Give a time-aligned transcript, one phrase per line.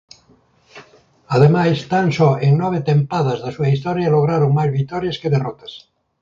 [1.35, 5.73] Ademais tan só en nove tempadas da súa historia lograron máis vitorias que derrotas.